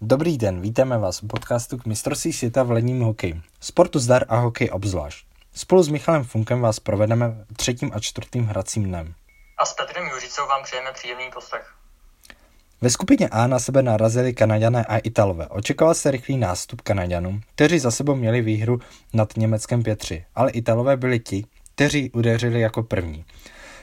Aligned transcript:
Dobrý 0.00 0.38
den, 0.38 0.60
vítáme 0.60 0.98
vás 0.98 1.22
u 1.22 1.26
podcastu 1.26 1.78
k 1.78 1.86
mistrovství 1.86 2.32
světa 2.32 2.62
v 2.62 2.70
ledním 2.70 3.00
hokeji. 3.00 3.40
Sportu 3.60 3.98
zdar 3.98 4.24
a 4.28 4.36
hokej 4.36 4.70
obzvlášť. 4.72 5.26
Spolu 5.54 5.82
s 5.82 5.88
Michalem 5.88 6.24
Funkem 6.24 6.60
vás 6.60 6.80
provedeme 6.80 7.44
třetím 7.56 7.90
a 7.94 8.00
čtvrtým 8.00 8.44
hracím 8.44 8.84
dnem. 8.84 9.14
A 9.58 9.66
s 9.66 9.74
Petrem 9.74 10.06
Juřicou 10.06 10.46
vám 10.48 10.62
přejeme 10.62 10.92
příjemný 10.92 11.24
poslech. 11.34 11.74
Ve 12.80 12.90
skupině 12.90 13.28
A 13.28 13.46
na 13.46 13.58
sebe 13.58 13.82
narazili 13.82 14.34
Kanaďané 14.34 14.84
a 14.84 14.98
Italové. 14.98 15.46
Očekával 15.46 15.94
se 15.94 16.10
rychlý 16.10 16.36
nástup 16.36 16.80
Kanaďanů, 16.80 17.40
kteří 17.54 17.78
za 17.78 17.90
sebou 17.90 18.14
měli 18.14 18.40
výhru 18.40 18.80
nad 19.12 19.36
Německem 19.36 19.82
5 19.82 20.04
ale 20.34 20.50
Italové 20.50 20.96
byli 20.96 21.20
ti, 21.20 21.44
kteří 21.74 22.10
udeřili 22.10 22.60
jako 22.60 22.82
první. 22.82 23.24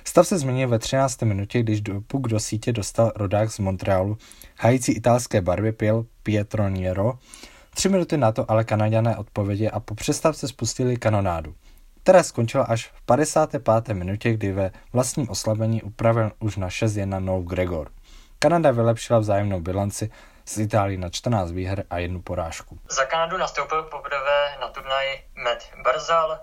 Stav 0.07 0.27
se 0.27 0.37
změnil 0.37 0.69
ve 0.69 0.79
13. 0.79 1.21
minutě, 1.21 1.59
když 1.59 1.81
do, 1.81 2.01
puk 2.01 2.27
do 2.27 2.39
sítě 2.39 2.73
dostal 2.73 3.11
rodák 3.15 3.51
z 3.51 3.59
Montrealu, 3.59 4.17
hající 4.57 4.91
italské 4.91 5.41
barvy 5.41 5.71
pil 5.71 6.05
Pietro 6.23 6.69
Niero. 6.69 7.13
Tři 7.73 7.89
minuty 7.89 8.17
na 8.17 8.31
to 8.31 8.51
ale 8.51 8.63
Kanaďané 8.63 9.17
odpovědi 9.17 9.69
a 9.69 9.79
po 9.79 9.95
přestávce 9.95 10.47
spustili 10.47 10.97
kanonádu, 10.97 11.55
která 12.03 12.23
skončila 12.23 12.63
až 12.63 12.87
v 12.87 13.01
55. 13.01 13.93
minutě, 13.93 14.33
kdy 14.33 14.51
ve 14.51 14.71
vlastním 14.93 15.29
oslabení 15.29 15.81
upravil 15.81 16.31
už 16.39 16.57
na 16.57 16.67
6-1 16.67 17.23
Nol 17.23 17.41
Gregor. 17.41 17.91
Kanada 18.39 18.71
vylepšila 18.71 19.19
vzájemnou 19.19 19.59
bilanci 19.59 20.11
z 20.45 20.57
Itálií 20.57 20.97
na 20.97 21.09
14 21.09 21.51
výher 21.51 21.83
a 21.89 21.97
jednu 21.97 22.21
porážku. 22.21 22.79
Za 22.89 23.05
Kanadu 23.05 23.37
nastoupil 23.37 23.83
poprvé 23.83 24.57
na 24.61 24.67
turnaji 24.67 25.21
Matt 25.43 25.63
Barzal, 25.83 26.39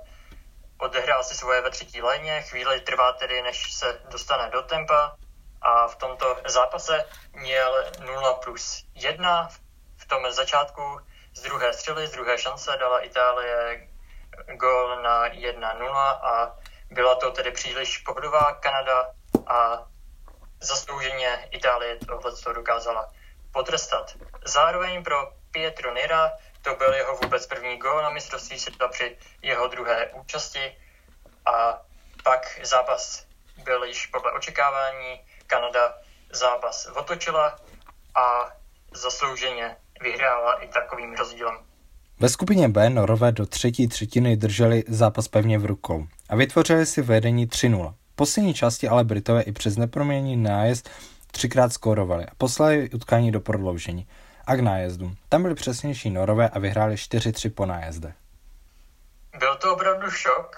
odehrál 0.82 1.24
si 1.24 1.34
svoje 1.34 1.60
ve 1.60 1.70
třetí 1.70 2.02
léně, 2.02 2.42
chvíli 2.42 2.80
trvá 2.80 3.12
tedy, 3.12 3.42
než 3.42 3.72
se 3.72 4.00
dostane 4.09 4.50
do 4.50 4.62
tempa 4.62 5.16
a 5.62 5.88
v 5.88 5.96
tomto 5.96 6.36
zápase 6.46 7.05
měl 7.32 7.84
0 8.00 8.34
plus 8.34 8.84
1. 8.95 9.48
V 9.96 10.06
tom 10.06 10.30
začátku 10.30 11.00
z 11.34 11.42
druhé 11.42 11.72
střely, 11.72 12.06
z 12.06 12.10
druhé 12.12 12.38
šance 12.38 12.77
dala 12.80 13.00
Itálie 13.00 13.88
gol 14.55 15.03
na 15.03 15.28
1-0 15.28 15.97
a 16.22 16.56
byla 16.91 17.14
to 17.14 17.30
tedy 17.30 17.50
příliš 17.50 17.98
pohodová 17.98 18.53
Kanada 18.53 19.10
a 19.47 19.86
zaslouženě 20.60 21.48
Itálie 21.50 21.97
tohle 21.97 22.55
dokázala 22.55 23.08
potrestat. 23.53 24.12
Zároveň 24.44 25.05
pro 25.05 25.33
Pietro 25.50 25.94
Nera 25.94 26.33
to 26.62 26.74
byl 26.74 26.94
jeho 26.94 27.16
vůbec 27.22 27.46
první 27.46 27.77
gol 27.77 28.02
na 28.02 28.10
mistrovství 28.10 28.58
světa 28.58 28.88
při 28.88 29.16
jeho 29.42 29.68
druhé 29.68 30.10
účasti 30.20 30.77
a 31.46 31.82
pak 32.24 32.60
zápas 32.62 33.27
byl 33.64 33.84
již 33.84 34.06
podle 34.06 34.32
očekávání. 34.32 35.20
Kanada 35.46 35.94
zápas 36.32 36.86
otočila 36.86 37.58
a 38.14 38.52
zaslouženě 38.94 39.77
vyhrála 40.00 40.52
i 40.62 40.69
takovým 40.69 41.14
rozdílem. 41.14 41.58
Ve 42.20 42.28
skupině 42.28 42.69
B 42.69 42.91
Norové 42.91 43.32
do 43.32 43.47
třetí 43.47 43.88
třetiny 43.88 44.36
drželi 44.36 44.84
zápas 44.88 45.28
pevně 45.28 45.58
v 45.58 45.66
rukou 45.66 46.06
a 46.28 46.36
vytvořili 46.36 46.86
si 46.86 47.02
vedení 47.02 47.47
3-0. 47.47 47.94
V 48.12 48.14
poslední 48.14 48.54
části 48.54 48.88
ale 48.88 49.04
Britové 49.04 49.42
i 49.42 49.52
přes 49.52 49.76
neproměněný 49.76 50.36
nájezd 50.36 50.91
třikrát 51.30 51.72
skórovali 51.72 52.26
a 52.26 52.34
poslali 52.38 52.91
utkání 52.91 53.32
do 53.32 53.41
prodloužení 53.41 54.06
a 54.46 54.56
k 54.56 54.60
nájezdu. 54.60 55.12
Tam 55.28 55.42
byli 55.42 55.54
přesnější 55.54 56.10
Norové 56.10 56.48
a 56.48 56.58
vyhráli 56.58 56.94
4-3 56.94 57.54
po 57.54 57.66
nájezde. 57.66 58.12
Byl 59.38 59.56
to 59.56 59.74
opravdu 59.74 60.10
šok. 60.10 60.56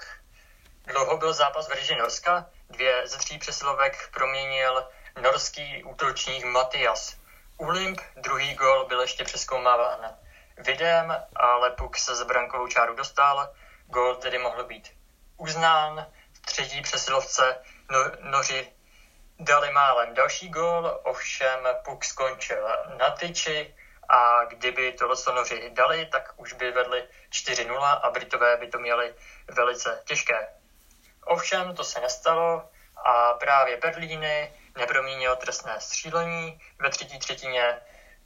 Dlouho 0.87 1.17
byl 1.17 1.33
zápas 1.33 1.67
v 1.67 1.71
režii 1.71 1.99
Norska. 1.99 2.45
Dvě 2.69 3.07
ze 3.07 3.17
tří 3.17 3.37
přesilovek 3.37 4.09
proměnil 4.13 4.83
norský 5.21 5.83
útočník 5.83 6.45
Matias. 6.45 7.17
Ulimp 7.57 8.01
druhý 8.23 8.53
gol 8.53 8.85
byl 8.87 9.01
ještě 9.01 9.23
přeskoumáván 9.23 10.15
videem, 10.65 11.15
ale 11.35 11.71
puk 11.71 11.97
se 11.97 12.15
za 12.15 12.25
brankovou 12.25 12.67
čáru 12.67 12.95
dostal. 12.95 13.49
Gol 13.87 14.15
tedy 14.15 14.37
mohl 14.37 14.63
být 14.63 14.91
uznán. 15.37 16.05
V 16.33 16.41
třetí 16.41 16.81
přesilovce 16.81 17.57
no, 17.91 18.29
Noři 18.31 18.67
dali 19.39 19.71
málem 19.71 20.13
další 20.13 20.49
gól, 20.49 20.99
ovšem 21.03 21.67
puk 21.85 22.03
skončil 22.03 22.67
na 22.97 23.09
tyči 23.09 23.75
a 24.09 24.43
kdyby 24.43 24.91
to 24.91 25.33
Noři 25.35 25.69
dali, 25.73 26.05
tak 26.05 26.33
už 26.35 26.53
by 26.53 26.71
vedli 26.71 27.03
4-0 27.29 27.99
a 28.03 28.09
Britové 28.09 28.57
by 28.57 28.67
to 28.67 28.79
měli 28.79 29.13
velice 29.47 30.01
těžké. 30.05 30.47
Ovšem 31.25 31.75
to 31.75 31.83
se 31.83 32.01
nestalo 32.01 32.69
a 33.05 33.33
právě 33.33 33.77
Berlíny 33.77 34.53
nepromínil 34.77 35.35
trestné 35.35 35.79
střílení. 35.79 36.59
Ve 36.79 36.89
třetí 36.89 37.19
třetině 37.19 37.79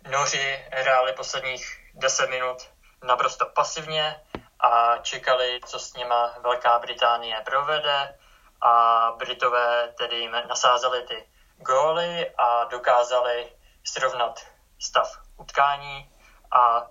Noři 0.10 0.66
hráli 0.72 1.14
posledních 1.14 1.92
10 1.94 2.30
minut 2.30 2.70
naprosto 3.04 3.46
pasivně 3.46 4.22
a 4.60 4.98
čekali, 4.98 5.60
co 5.66 5.80
s 5.80 5.94
nima 5.94 6.36
Velká 6.44 6.80
Británie 6.80 7.42
provede 7.46 8.20
a 8.62 9.12
Britové 9.18 9.94
tedy 9.98 10.16
jim 10.16 10.32
nasázeli 10.32 11.04
ty 11.04 11.30
góly 11.58 12.32
a 12.38 12.64
dokázali 12.64 13.52
srovnat 13.84 14.40
stav 14.80 15.22
utkání 15.38 16.12
a 16.52 16.88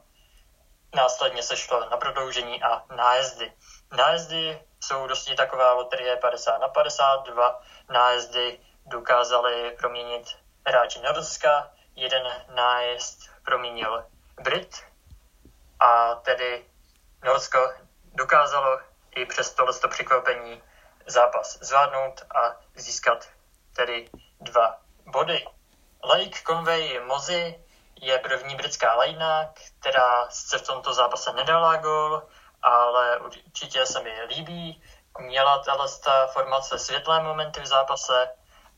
následně 0.95 1.43
se 1.43 1.57
šlo 1.57 1.89
na 1.91 1.97
prodloužení 1.97 2.63
a 2.63 2.83
nájezdy. 2.97 3.53
Nájezdy 3.97 4.63
jsou 4.81 5.07
dosti 5.07 5.35
taková 5.35 5.73
loterie 5.73 6.17
50 6.17 6.59
na 6.59 6.69
52. 6.69 7.63
Nájezdy 7.89 8.61
dokázali 8.87 9.77
proměnit 9.79 10.37
hráči 10.67 11.01
Norska, 11.01 11.71
jeden 11.95 12.45
nájezd 12.55 13.31
proměnil 13.45 14.05
Brit 14.43 14.85
a 15.81 16.15
tedy 16.15 16.65
Norsko 17.25 17.73
dokázalo 18.05 18.81
i 19.11 19.27
přes 19.27 19.55
tohle 19.55 19.73
překvapení 19.89 20.63
zápas 21.09 21.59
zvládnout 21.61 22.23
a 22.35 22.57
získat 22.75 23.29
tedy 23.77 24.11
dva 24.41 24.79
body. 25.07 25.47
Lake 26.05 26.43
Conway 26.47 27.01
Mozy 27.01 27.65
je 28.01 28.19
první 28.19 28.57
britská 28.57 28.95
lajna, 28.95 29.53
která 29.81 30.31
se 30.31 30.59
v 30.59 30.67
tomto 30.67 30.95
zápase 30.95 31.33
nedala 31.33 31.77
gol, 31.77 32.23
ale 32.63 33.19
určitě 33.19 33.87
se 33.87 34.03
mi 34.03 34.23
líbí. 34.23 34.83
Měla 35.21 35.59
ta 36.05 36.27
formace 36.27 36.79
světlé 36.79 37.23
momenty 37.23 37.61
v 37.61 37.67
zápase 37.67 38.29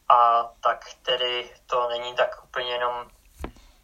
a 0.08 0.50
tak 0.60 0.84
tedy 1.02 1.50
to 1.66 1.88
není 1.88 2.14
tak 2.14 2.44
úplně 2.44 2.72
jenom, 2.72 3.10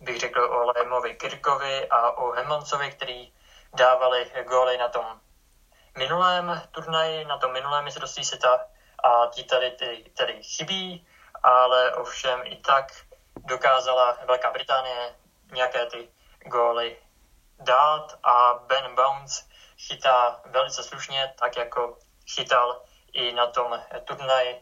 bych 0.01 0.21
řekl, 0.21 0.41
o 0.41 0.73
Lémovi 0.77 1.15
Kirkovi 1.15 1.89
a 1.89 2.11
o 2.11 2.31
Hemoncovi, 2.31 2.91
který 2.91 3.33
dávali 3.75 4.31
góly 4.49 4.79
na 4.79 4.89
tom 4.89 5.21
minulém 5.97 6.63
turnaji, 6.71 7.25
na 7.25 7.39
tom 7.39 7.53
minulém 7.53 7.85
mistrovství 7.85 8.25
světa 8.25 8.61
a 9.05 9.27
ti 9.27 9.45
tady 9.45 9.71
ty, 9.71 10.11
tady 10.19 10.43
chybí, 10.43 11.07
ale 11.43 11.95
ovšem 11.95 12.41
i 12.45 12.57
tak 12.57 12.93
dokázala 13.37 14.19
Velká 14.27 14.51
Británie 14.53 15.15
nějaké 15.53 15.87
ty 15.87 16.09
góly 16.47 16.97
dát 17.65 18.19
a 18.23 18.65
Ben 18.67 18.95
Bounce 18.95 19.43
chytá 19.79 20.41
velice 20.45 20.83
slušně, 20.83 21.33
tak 21.41 21.57
jako 21.57 21.99
chytal 22.35 22.83
i 23.13 23.33
na 23.33 23.47
tom 23.47 23.81
turnaji 24.05 24.57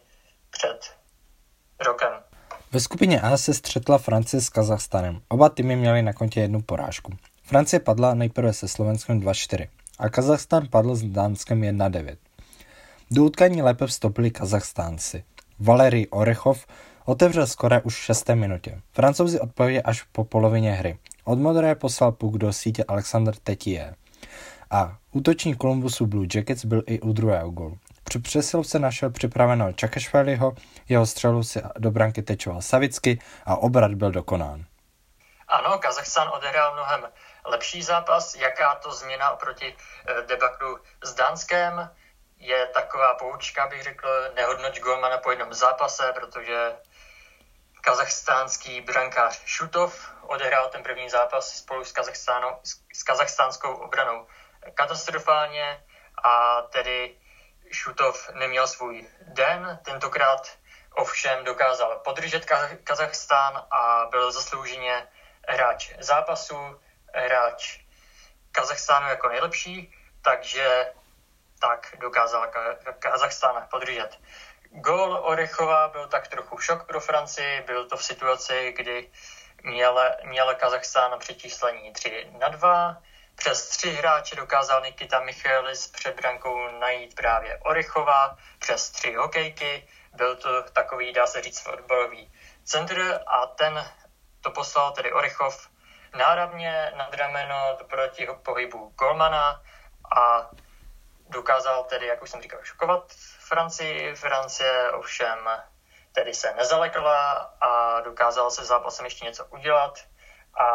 před 0.49 0.95
rokem. 1.79 2.23
Ve 2.71 2.79
skupině 2.79 3.21
A 3.21 3.37
se 3.37 3.53
střetla 3.53 3.97
Francie 3.97 4.41
s 4.41 4.49
Kazachstanem. 4.49 5.21
Oba 5.29 5.49
týmy 5.49 5.75
měly 5.75 6.01
na 6.01 6.13
kontě 6.13 6.39
jednu 6.39 6.61
porážku. 6.61 7.11
Francie 7.43 7.79
padla 7.79 8.13
nejprve 8.13 8.53
se 8.53 8.67
Slovenskem 8.67 9.21
2-4 9.21 9.69
a 9.99 10.09
Kazachstan 10.09 10.67
padl 10.67 10.95
s 10.95 11.03
Dánskem 11.03 11.61
1-9. 11.61 12.17
Do 13.11 13.23
utkání 13.23 13.61
lépe 13.61 13.87
vstoupili 13.87 14.31
Kazachstánci. 14.31 15.23
Valery 15.59 16.07
Orechov 16.07 16.65
otevřel 17.05 17.47
skore 17.47 17.81
už 17.81 17.95
v 17.95 18.03
šesté 18.03 18.35
minutě. 18.35 18.81
Francouzi 18.91 19.39
odpověděli 19.39 19.83
až 19.83 20.03
po 20.03 20.23
polovině 20.23 20.71
hry. 20.71 20.97
Od 21.23 21.39
modré 21.39 21.75
poslal 21.75 22.11
puk 22.11 22.37
do 22.37 22.53
sítě 22.53 22.83
Alexander 22.87 23.35
Tetier. 23.35 23.95
A 24.71 24.97
útočník 25.11 25.61
Columbusu 25.61 26.05
Blue 26.05 26.27
Jackets 26.35 26.65
byl 26.65 26.83
i 26.87 27.01
u 27.01 27.13
druhého 27.13 27.51
gólu. 27.51 27.77
Při 28.03 28.19
přesilovce 28.19 28.79
našel 28.79 29.09
připraveného 29.09 29.73
Čakešveliho, 29.73 30.53
jeho 30.89 31.05
střelu 31.05 31.43
si 31.43 31.61
do 31.77 31.91
branky 31.91 32.21
tečoval 32.21 32.61
Savicky 32.61 33.19
a 33.45 33.57
obrat 33.57 33.93
byl 33.93 34.11
dokonán. 34.11 34.65
Ano, 35.47 35.77
Kazachstán 35.77 36.27
odehrál 36.37 36.73
mnohem 36.73 37.11
lepší 37.45 37.83
zápas. 37.83 38.35
Jaká 38.35 38.75
to 38.75 38.91
změna 38.91 39.31
oproti 39.31 39.75
eh, 40.07 40.21
debaklu 40.21 40.79
s 41.01 41.13
Dánskem? 41.13 41.95
Je 42.37 42.67
taková 42.67 43.13
poučka, 43.13 43.67
bych 43.67 43.83
řekl, 43.83 44.31
nehodnoť 44.33 44.79
golmana 44.79 45.17
po 45.17 45.29
jednom 45.31 45.53
zápase, 45.53 46.13
protože 46.13 46.75
kazachstánský 47.81 48.81
brankář 48.81 49.41
Šutov 49.45 50.11
odehrál 50.21 50.69
ten 50.69 50.83
první 50.83 51.09
zápas 51.09 51.57
spolu 51.57 51.85
s, 51.85 51.93
s 52.93 53.03
kazachstánskou 53.03 53.73
obranou 53.73 54.27
katastrofálně 54.73 55.83
a 56.23 56.61
tedy 56.61 57.17
Šutov 57.71 58.29
neměl 58.33 58.67
svůj 58.67 59.07
den, 59.21 59.79
tentokrát 59.85 60.57
ovšem 60.95 61.43
dokázal 61.43 62.01
podržet 62.03 62.45
Kazachstán 62.83 63.65
a 63.71 64.07
byl 64.11 64.31
zaslouženě 64.31 65.07
hráč 65.47 65.93
zápasu, 65.99 66.81
hráč 67.15 67.79
Kazachstánu 68.51 69.09
jako 69.09 69.29
nejlepší, 69.29 69.93
takže 70.21 70.91
tak 71.59 71.95
dokázal 71.99 72.47
Kazachstán 72.99 73.67
podržet. 73.71 74.19
Gol 74.69 75.19
Orechova 75.23 75.87
byl 75.87 76.07
tak 76.07 76.27
trochu 76.27 76.57
šok 76.57 76.87
pro 76.87 76.99
Francii, 76.99 77.61
byl 77.61 77.85
to 77.85 77.97
v 77.97 78.03
situaci, 78.03 78.73
kdy 78.77 79.09
měl, 79.63 80.11
měl 80.23 80.55
Kazachstán 80.55 81.19
přečíslení 81.19 81.93
3 81.93 82.27
na 82.39 82.47
2. 82.47 83.01
Přes 83.35 83.69
tři 83.69 83.91
hráče 83.91 84.35
dokázal 84.35 84.81
Nikita 84.81 85.19
Michaelis 85.19 85.87
před 85.87 86.15
brankou 86.15 86.79
najít 86.79 87.15
právě 87.15 87.57
Orechova, 87.57 88.37
přes 88.59 88.89
tři 88.89 89.13
hokejky. 89.13 89.87
Byl 90.13 90.35
to 90.35 90.63
takový, 90.63 91.13
dá 91.13 91.27
se 91.27 91.41
říct, 91.41 91.67
odborový 91.67 92.31
centr 92.63 93.19
a 93.27 93.45
ten 93.45 93.91
to 94.41 94.51
poslal 94.51 94.91
tedy 94.91 95.11
Orechov 95.11 95.69
náravně 96.17 96.91
nad 96.95 97.13
rameno 97.13 97.77
proti 97.89 98.27
pohybu 98.43 98.93
Golmana 98.97 99.61
a 100.17 100.49
dokázal 101.29 101.83
tedy, 101.83 102.05
jak 102.05 102.21
už 102.23 102.29
jsem 102.29 102.41
říkal, 102.41 102.59
šokovat 102.63 103.11
Francii. 103.39 104.15
Francie 104.15 104.91
ovšem 104.91 105.49
tedy 106.11 106.33
se 106.33 106.53
nezalekla 106.53 107.31
a 107.61 108.01
dokázal 108.01 108.51
se 108.51 108.65
zápasem 108.65 109.05
ještě 109.05 109.25
něco 109.25 109.45
udělat 109.45 109.99
a 110.59 110.69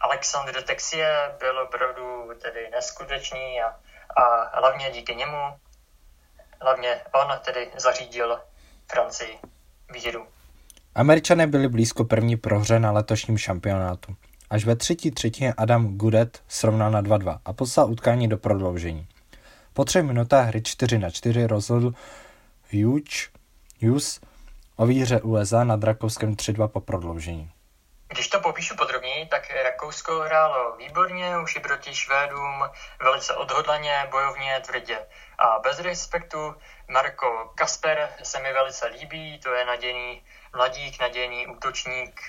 Alexandre 0.00 0.62
Texie 0.62 1.34
byl 1.38 1.58
opravdu 1.58 2.30
tedy 2.42 2.70
neskutečný 2.70 3.62
a, 3.62 3.76
a 4.16 4.58
hlavně 4.58 4.90
díky 4.90 5.14
němu, 5.14 5.60
hlavně 6.60 7.04
on 7.12 7.40
tedy 7.44 7.72
zařídil 7.76 8.42
Francii 8.90 9.40
výhru. 9.88 10.28
Američané 10.94 11.46
byli 11.46 11.68
blízko 11.68 12.04
první 12.04 12.36
prohře 12.36 12.78
na 12.78 12.92
letošním 12.92 13.38
šampionátu. 13.38 14.16
Až 14.50 14.64
ve 14.64 14.76
třetí 14.76 15.10
třetině 15.10 15.54
Adam 15.56 15.98
Gudet 15.98 16.42
srovnal 16.48 16.90
na 16.90 17.02
2-2 17.02 17.38
a 17.44 17.52
poslal 17.52 17.90
utkání 17.90 18.28
do 18.28 18.38
prodloužení. 18.38 19.06
Po 19.72 19.84
třech 19.84 20.04
minutách 20.04 20.46
hry 20.46 20.62
4 20.62 20.98
na 20.98 21.10
4 21.10 21.46
rozhodl 21.46 21.94
Hughes, 22.72 23.28
Hughes 23.82 24.20
o 24.76 24.86
výhře 24.86 25.20
USA 25.20 25.64
nad 25.64 25.84
Rakouskem 25.84 26.34
3-2 26.34 26.68
po 26.68 26.80
prodloužení. 26.80 27.50
Když 28.08 28.28
to 28.28 28.40
popíšu 28.40 28.76
podrobněji, 28.76 29.26
tak 29.26 29.42
Rakousko 29.64 30.20
hrálo 30.20 30.76
výborně, 30.76 31.38
už 31.38 31.56
i 31.56 31.60
proti 31.60 31.94
Švédům 31.94 32.64
velice 33.02 33.34
odhodlaně, 33.34 33.92
bojovně, 34.10 34.60
tvrdě. 34.66 34.98
A 35.42 35.58
bez 35.58 35.78
respektu 35.78 36.54
Marko 36.88 37.52
Kasper 37.54 38.08
se 38.22 38.40
mi 38.40 38.52
velice 38.52 38.86
líbí, 38.86 39.38
to 39.38 39.54
je 39.54 39.64
nadějný 39.64 40.24
mladík, 40.54 41.00
nadějný 41.00 41.46
útočník 41.46 42.20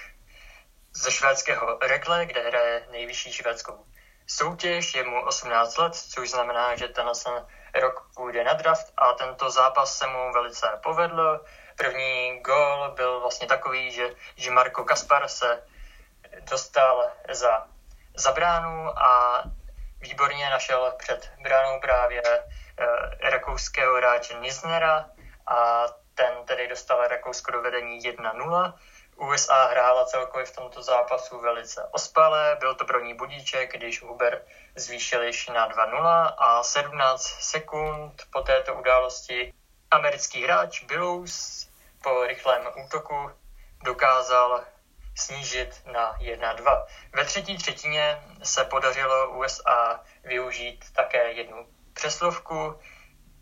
ze 0.94 1.12
švédského 1.12 1.80
Rekle, 1.82 2.26
kde 2.26 2.42
hraje 2.42 2.88
nejvyšší 2.92 3.34
švédskou 3.34 3.86
soutěž, 4.28 4.94
je 4.94 5.04
mu 5.04 5.26
18 5.26 5.78
let, 5.78 5.96
což 5.96 6.30
znamená, 6.30 6.76
že 6.76 6.88
ten 6.88 7.12
rok 7.82 8.08
půjde 8.16 8.44
na 8.44 8.54
draft 8.54 8.94
a 8.98 9.14
tento 9.14 9.50
zápas 9.50 9.98
se 9.98 10.08
mu 10.08 10.32
velice 10.32 10.80
povedl. 10.84 11.46
První 11.76 12.40
gol 12.42 12.92
byl 12.96 13.20
vlastně 13.20 13.48
takový, 13.48 13.92
že, 13.92 14.10
že 14.36 14.52
Marko 14.52 14.84
Kaspar 14.84 15.28
se 15.28 15.64
dostal 16.40 17.12
za, 17.32 17.68
za 18.16 18.32
bránu 18.32 19.00
a 19.00 19.44
výborně 20.02 20.50
našel 20.50 20.94
před 20.98 21.32
bránou 21.42 21.80
právě 21.80 22.22
rakouského 23.22 23.96
hráče 23.96 24.34
Niznera 24.34 25.06
a 25.48 25.88
ten 26.16 26.34
tedy 26.46 26.68
dostal 26.68 27.08
Rakousko 27.08 27.52
do 27.52 27.62
vedení 27.62 28.00
1-0 28.00 28.74
USA 29.16 29.66
hrála 29.66 30.06
celkově 30.06 30.46
v 30.46 30.56
tomto 30.56 30.84
zápasu 30.84 31.40
velice 31.40 31.88
ospale, 31.92 32.58
byl 32.60 32.76
to 32.76 32.86
pro 32.86 33.00
ní 33.00 33.14
budíček, 33.14 33.74
když 33.74 34.02
Uber 34.02 34.46
zvýšil 34.76 35.24
již 35.24 35.48
na 35.48 35.70
2-0 35.70 36.34
a 36.38 36.64
17 36.64 37.22
sekund 37.24 38.24
po 38.32 38.42
této 38.42 38.76
události 38.76 39.54
americký 39.92 40.44
hráč 40.44 40.84
Billows 40.84 41.68
po 42.04 42.24
rychlém 42.24 42.68
útoku 42.86 43.32
dokázal 43.84 44.64
snížit 45.16 45.82
na 45.86 46.18
1-2. 46.18 46.86
Ve 47.14 47.26
třetí 47.26 47.58
třetině 47.58 48.24
se 48.44 48.66
podařilo 48.66 49.30
USA 49.30 50.04
využít 50.24 50.86
také 50.96 51.32
jednu 51.32 51.68
přeslovku, 51.94 52.80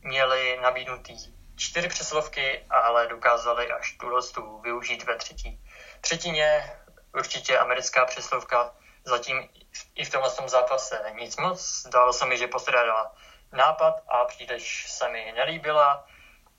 měli 0.02 0.60
nabídnutý 0.62 1.16
čtyři 1.56 1.88
přeslovky, 1.88 2.66
ale 2.70 3.08
dokázali 3.08 3.72
až 3.72 3.98
tu 4.34 4.62
využít 4.62 5.04
ve 5.04 5.16
třetí 5.16 5.60
třetině. 6.02 6.78
Určitě 7.14 7.58
americká 7.58 8.06
přeslovka 8.06 8.74
zatím 9.06 9.50
i 9.96 10.06
v 10.06 10.10
tomhle 10.10 10.32
tom 10.32 10.50
zápase 10.50 11.04
nic 11.14 11.38
moc. 11.38 11.82
Zdálo 11.86 12.14
se 12.14 12.26
mi, 12.26 12.38
že 12.38 12.48
postrádala 12.48 13.16
nápad 13.52 13.96
a 14.08 14.26
příliš 14.26 14.92
se 14.92 15.10
mi 15.10 15.32
nelíbila. 15.36 16.06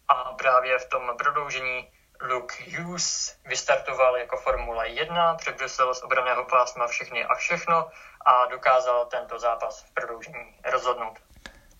A 0.09 0.15
právě 0.33 0.79
v 0.79 0.89
tom 0.89 1.17
prodloužení 1.19 1.93
Luke 2.21 2.55
Hughes 2.79 3.39
vystartoval 3.45 4.17
jako 4.17 4.37
Formule 4.37 4.89
1, 4.89 5.35
přebrusil 5.35 5.95
z 5.95 6.03
obraného 6.03 6.45
pásma 6.45 6.87
všechny 6.87 7.25
a 7.25 7.35
všechno 7.35 7.91
a 8.25 8.47
dokázal 8.47 9.07
tento 9.07 9.39
zápas 9.39 9.83
v 9.83 9.95
prodloužení 9.95 10.59
rozhodnout. 10.65 11.19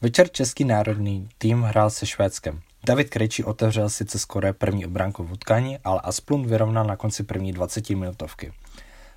Večer 0.03 0.29
český 0.29 0.65
národní 0.65 1.29
tým 1.39 1.63
hrál 1.63 1.91
se 1.91 2.07
Švédskem. 2.07 2.61
David 2.85 3.11
Krejčí 3.11 3.45
otevřel 3.45 3.89
sice 3.89 4.19
skoro 4.19 4.55
první 4.55 4.87
obránku 4.87 5.25
v 5.25 5.33
utkání, 5.33 5.79
ale 5.85 6.01
Asplund 6.01 6.47
vyrovnal 6.47 6.85
na 6.85 6.97
konci 6.97 7.23
první 7.23 7.53
20 7.53 7.91
minutovky. 7.91 8.53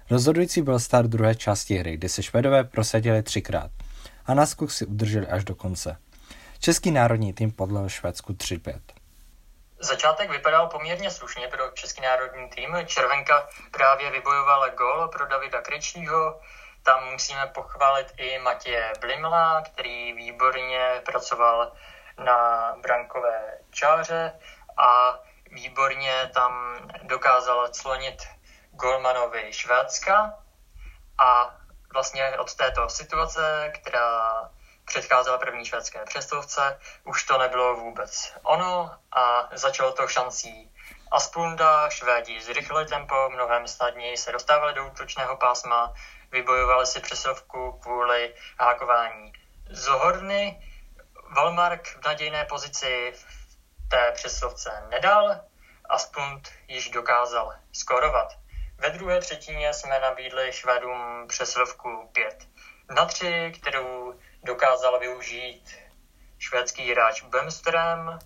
Rozhodující 0.10 0.62
byl 0.62 0.80
start 0.80 1.10
druhé 1.10 1.36
části 1.36 1.78
hry, 1.78 1.98
kdy 1.98 2.10
se 2.10 2.24
Švedové 2.24 2.64
prosadili 2.64 3.24
třikrát 3.24 3.72
a 4.26 4.34
náskok 4.34 4.72
si 4.72 4.86
udrželi 4.86 5.28
až 5.28 5.44
do 5.44 5.56
konce. 5.56 5.98
Český 6.60 6.92
národní 6.92 7.34
tým 7.34 7.52
podlehl 7.52 7.90
Švédsku 7.90 8.34
3-5. 8.34 8.80
Začátek 9.80 10.32
vypadal 10.32 10.68
poměrně 10.68 11.12
slušně 11.12 11.48
pro 11.48 11.64
český 11.74 12.02
národní 12.02 12.50
tým. 12.50 12.70
Červenka 12.86 13.48
právě 13.72 14.12
vybojovala 14.12 14.70
gol 14.70 15.08
pro 15.08 15.28
Davida 15.28 15.62
Krejčího. 15.62 16.40
Tam 16.86 17.12
musíme 17.12 17.48
pochválit 17.48 18.14
i 18.18 18.38
Matěje 18.40 18.94
Blimla, 19.00 19.62
který 19.62 20.14
výborně 20.14 21.02
pracoval 21.06 21.72
na 22.18 22.74
brankové 22.82 23.58
čáře 23.72 24.40
a 24.78 25.20
výborně 25.52 26.32
tam 26.34 26.78
dokázal 27.02 27.68
clonit 27.68 28.28
Golmanovi 28.72 29.54
Švédska. 29.54 30.34
A 31.18 31.56
vlastně 31.94 32.38
od 32.38 32.56
této 32.56 32.90
situace, 32.90 33.72
která 33.76 34.50
předcházela 34.86 35.38
první 35.38 35.66
švédské 35.66 36.06
přestovce, 36.06 36.80
už 37.04 37.24
to 37.24 37.38
nebylo 37.38 37.76
vůbec 37.76 38.34
ono 38.44 38.92
a 39.12 39.50
začalo 39.52 39.92
to 39.92 40.08
šancí 40.08 40.72
Asplunda, 41.12 41.90
Švédi 41.90 42.42
zrychlili 42.42 42.86
tempo, 42.86 43.30
mnohem 43.30 43.68
snadněji 43.68 44.18
se 44.18 44.32
dostávali 44.32 44.74
do 44.74 44.86
útočného 44.88 45.36
pásma, 45.36 45.94
vybojovali 46.36 46.86
si 46.86 47.00
přesovku 47.00 47.72
kvůli 47.72 48.34
hákování 48.60 49.34
Zohorny, 49.70 50.70
Valmark 51.36 51.88
v 51.88 52.06
nadějné 52.06 52.46
pozici 52.46 53.14
v 53.16 53.90
té 53.90 54.12
přeslovce 54.12 54.84
nedal 54.90 55.42
a 55.90 55.98
Spunt 55.98 56.50
již 56.68 56.90
dokázal 56.90 57.56
skorovat. 57.74 58.38
Ve 58.78 58.90
druhé 58.90 59.20
třetině 59.20 59.74
jsme 59.74 60.00
nabídli 60.00 60.54
Švedům 60.54 61.28
přeslovku 61.28 62.10
5 62.14 62.48
na 62.96 63.06
3, 63.06 63.52
kterou 63.60 64.20
dokázal 64.44 65.00
využít 65.00 65.76
švédský 66.40 66.92
hráč 66.92 67.24
Bemström. 67.24 68.20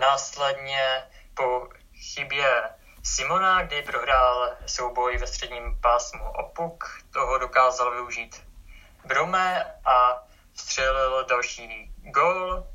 Následně 0.00 1.08
po 1.34 1.68
chybě 1.94 2.62
Simona, 3.06 3.62
kdy 3.62 3.82
prohrál 3.82 4.56
souboj 4.66 5.18
ve 5.18 5.26
středním 5.26 5.78
pásmu 5.80 6.30
Opuk, 6.30 7.00
toho 7.12 7.38
dokázal 7.38 7.90
využít 7.90 8.46
Brome 9.04 9.74
a 9.84 10.26
střelil 10.54 11.24
další 11.24 11.92
gol. 11.96 12.66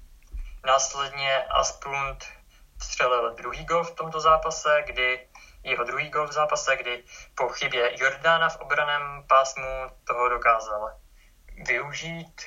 Následně 0.65 1.43
Asplund 1.43 2.25
střelil 2.81 3.33
druhý 3.33 3.65
gol 3.65 3.83
v 3.83 3.95
tomto 3.95 4.19
zápase, 4.19 4.83
kdy 4.85 5.27
jeho 5.63 5.83
druhý 5.83 6.09
gol 6.09 6.27
v 6.27 6.31
zápase, 6.31 6.75
kdy 6.75 7.03
po 7.35 7.49
chybě 7.49 8.01
Jordána 8.03 8.49
v 8.49 8.61
obraném 8.61 9.25
pásmu 9.27 9.89
toho 10.03 10.29
dokázal 10.29 10.99
využít 11.67 12.41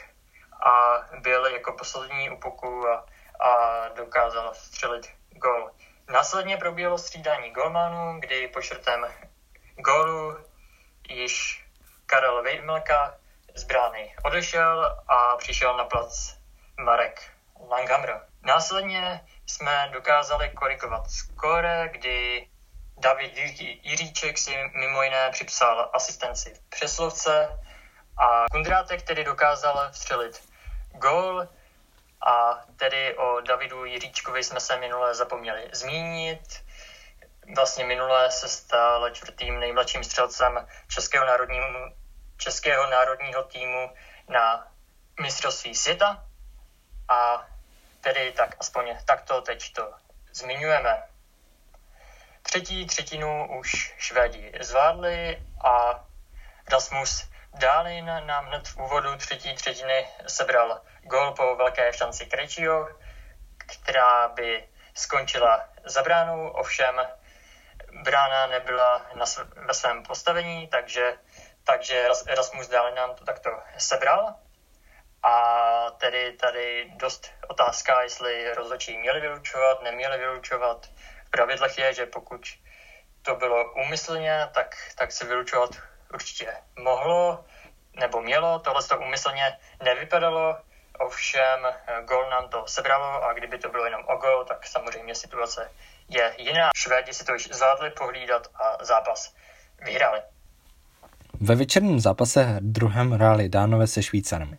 a 0.67 1.01
byl 1.21 1.47
jako 1.47 1.73
poslední 1.73 2.31
u 2.31 2.41
puku 2.41 2.89
a, 2.89 3.07
a 3.41 3.89
dokázal 3.89 4.55
střelit 4.55 5.11
gol. 5.31 5.71
Následně 6.12 6.57
proběhlo 6.57 6.99
střídání 6.99 7.50
golmanů, 7.50 8.21
kdy 8.21 8.49
po 8.49 8.62
čtvrtém 8.62 9.07
gólu 9.76 10.37
již 11.09 11.64
Karel 12.07 12.42
Vejmelka 12.42 13.14
z 13.54 13.64
brány 13.64 14.14
odešel 14.23 14.97
a 15.09 15.37
přišel 15.37 15.76
na 15.76 15.85
plac 15.85 16.37
Marek 16.81 17.23
Langhammer. 17.69 18.21
Následně 18.42 19.25
jsme 19.47 19.88
dokázali 19.92 20.49
korigovat 20.49 21.11
skóre, 21.11 21.88
kdy 21.92 22.47
David 22.99 23.31
Jiříček 23.83 24.38
si 24.38 24.71
mimo 24.75 25.02
jiné 25.02 25.31
připsal 25.31 25.90
asistenci 25.92 26.54
v 26.54 26.61
přeslovce 26.69 27.59
a 28.16 28.45
Kundrátek 28.50 29.02
tedy 29.02 29.25
dokázal 29.25 29.90
vstřelit 29.90 30.49
gól 30.90 31.49
a 32.26 32.64
tedy 32.76 33.17
o 33.17 33.41
Davidu 33.41 33.85
Jiříčkovi 33.85 34.45
jsme 34.45 34.61
se 34.61 34.76
minule 34.76 35.14
zapomněli 35.14 35.69
zmínit. 35.73 36.64
Vlastně 37.57 37.85
minule 37.85 38.31
se 38.31 38.49
stal 38.49 39.11
čtvrtým 39.11 39.61
nejmladším 39.61 40.05
střelcem 40.05 40.69
Českého 40.88 41.25
národního, 41.26 41.67
Českého 42.37 42.91
národního 42.91 43.43
týmu 43.43 43.91
na 44.29 44.67
mistrovství 45.21 45.75
světa 45.75 46.25
a 47.09 47.47
tedy 48.00 48.33
tak 48.33 48.57
aspoň 48.61 48.97
takto 49.05 49.41
teď 49.41 49.73
to 49.73 49.93
zmiňujeme. 50.33 51.02
Třetí 52.43 52.87
třetinu 52.87 53.59
už 53.59 53.95
Švédi 53.99 54.52
zvládli 54.61 55.43
a 55.64 56.05
Rasmus 56.71 57.32
Dálin 57.55 58.05
nám 58.05 58.47
hned 58.47 58.69
v 58.69 58.77
úvodu 58.77 59.17
třetí 59.17 59.55
třetiny 59.55 60.07
sebral 60.27 60.81
gol 61.03 61.33
po 61.33 61.57
velké 61.57 61.93
šanci 61.93 62.27
Krejčího, 62.27 62.89
která 63.67 64.29
by 64.29 64.69
skončila 64.95 65.69
za 65.85 66.03
bránou, 66.03 66.49
ovšem 66.49 67.07
brána 68.03 68.47
nebyla 68.47 69.07
na, 69.15 69.25
ve 69.57 69.75
svém 69.75 70.03
postavení, 70.03 70.69
takže, 70.69 71.15
takže 71.65 72.09
Rasmus 72.27 72.69
Dálin 72.69 72.95
nám 72.95 73.15
to 73.15 73.25
takto 73.25 73.51
sebral. 73.79 74.35
A 75.23 75.91
tedy 75.91 76.33
tady 76.33 76.93
dost 76.97 77.31
otázka, 77.49 78.03
jestli 78.03 78.55
rozhodčí 78.55 78.99
měli 78.99 79.21
vylučovat, 79.21 79.83
neměli 79.83 80.19
vylučovat. 80.19 80.87
V 81.27 81.31
pravidlech 81.31 81.79
je, 81.79 81.93
že 81.93 82.07
pokud 82.07 82.41
to 83.23 83.35
bylo 83.35 83.73
úmyslně, 83.73 84.49
tak, 84.55 84.77
tak 84.95 85.13
se 85.13 85.25
vylučovat 85.25 85.71
určitě 86.14 86.54
mohlo 86.78 87.45
nebo 88.00 88.23
mělo. 88.23 88.59
Tohle 88.59 88.83
to 88.83 88.99
úmyslně 88.99 89.59
nevypadalo, 89.85 90.57
ovšem 90.99 91.66
gol 92.04 92.31
nám 92.31 92.49
to 92.49 92.64
sebralo 92.66 93.25
a 93.25 93.33
kdyby 93.33 93.59
to 93.59 93.69
bylo 93.69 93.85
jenom 93.85 94.02
o 94.07 94.16
gol, 94.16 94.45
tak 94.45 94.66
samozřejmě 94.66 95.14
situace 95.14 95.71
je 96.09 96.35
jiná. 96.38 96.71
Švédi 96.76 97.14
si 97.14 97.25
to 97.25 97.33
již 97.33 97.49
zvládli 97.52 97.90
pohlídat 97.90 98.47
a 98.54 98.85
zápas 98.85 99.35
vyhráli. 99.85 100.21
Ve 101.40 101.54
večerním 101.54 102.00
zápase 102.00 102.57
druhém 102.61 103.11
hráli 103.11 103.49
Dánové 103.49 103.87
se 103.87 104.02
Švýcarmi. 104.02 104.59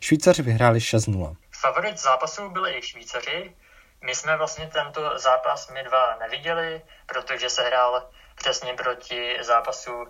Švýcaři 0.00 0.42
vyhráli 0.42 0.78
6-0. 0.78 1.36
Favorit 1.60 1.98
zápasu 1.98 2.50
byli 2.50 2.78
i 2.78 2.82
Švýcaři. 2.82 3.56
My 4.04 4.14
jsme 4.14 4.36
vlastně 4.36 4.66
tento 4.66 5.18
zápas 5.18 5.70
my 5.70 5.82
dva 5.84 6.16
neviděli, 6.16 6.82
protože 7.06 7.50
se 7.50 7.62
hrál 7.62 8.10
přesně 8.34 8.74
proti 8.74 9.36
zápasu 9.40 10.06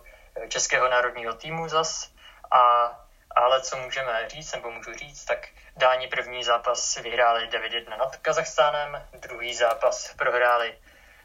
Českého 0.49 0.89
národního 0.89 1.35
týmu 1.35 1.69
zas. 1.69 2.11
A, 2.51 2.91
ale 3.31 3.61
co 3.61 3.77
můžeme 3.77 4.29
říct, 4.29 4.53
nebo 4.53 4.71
můžu 4.71 4.95
říct, 4.95 5.25
tak 5.25 5.49
Dáni 5.79 6.09
první 6.09 6.45
zápas 6.45 6.97
vyhráli 6.97 7.49
9-1 7.49 7.99
nad 7.99 8.17
Kazachstánem, 8.17 9.07
druhý 9.13 9.55
zápas 9.55 10.15
prohráli 10.15 10.79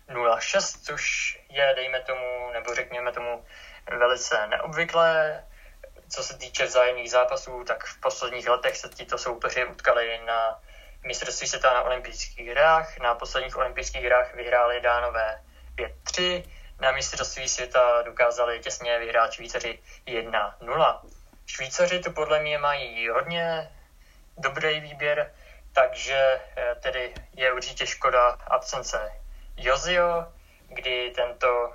0-6, 0.10 0.86
což 0.86 1.04
je, 1.50 1.74
dejme 1.76 2.00
tomu, 2.00 2.50
nebo 2.54 2.76
řekněme 2.76 3.12
tomu, 3.12 3.46
velice 3.98 4.48
neobvyklé. 4.48 5.44
Co 6.10 6.24
se 6.24 6.38
týče 6.38 6.66
vzájemných 6.66 7.12
zápasů, 7.12 7.64
tak 7.64 7.84
v 7.84 8.00
posledních 8.00 8.50
letech 8.50 8.78
se 8.78 8.90
tito 8.90 9.18
soupeři 9.18 9.66
utkali 9.66 10.22
na 10.26 10.62
mistrovství 11.04 11.48
světa 11.48 11.74
na 11.74 11.82
olympijských 11.82 12.48
hrách. 12.48 12.98
Na 12.98 13.16
posledních 13.16 13.58
olympijských 13.58 14.06
hrách 14.06 14.34
vyhráli 14.34 14.82
Dánové 14.82 15.44
5-3. 15.76 16.44
Na 16.84 16.92
mistrovství 16.92 17.50
světa 17.50 18.02
dokázali 18.02 18.60
těsně 18.60 19.00
vyhrát 19.00 19.34
Švýcaři 19.34 19.80
1-0. 20.08 21.00
Švýcaři 21.46 22.00
to 22.00 22.12
podle 22.12 22.40
mě 22.40 22.58
mají 22.58 23.10
hodně 23.10 23.72
dobrý 24.38 24.80
výběr, 24.80 25.34
takže 25.74 26.42
eh, 26.58 26.76
tedy 26.76 27.14
je 27.36 27.54
určitě 27.54 27.86
škoda 27.88 28.28
absence 28.48 29.12
Jozio, 29.58 30.34
kdy 30.68 31.14
tento 31.16 31.74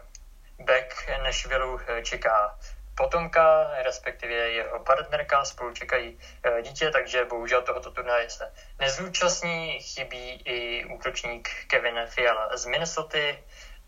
back 0.59 1.09
Nashville 1.23 1.79
eh, 1.87 2.03
čeká 2.03 2.59
potomka, 2.95 3.71
respektive 3.83 4.35
jeho 4.35 4.79
partnerka, 4.79 5.45
spolu 5.45 5.73
čekají 5.75 6.19
eh, 6.43 6.63
dítě, 6.63 6.91
takže 6.91 7.25
bohužel 7.25 7.63
tohoto 7.63 7.91
turnaje 7.91 8.31
se 8.31 8.53
nezúčastní. 8.79 9.81
Chybí 9.81 10.43
i 10.45 10.85
útočník 10.85 11.49
Kevin 11.67 12.01
Fiala 12.07 12.57
z 12.57 12.67
Minnesota, 12.67 13.19